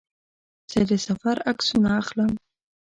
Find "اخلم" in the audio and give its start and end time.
2.01-2.31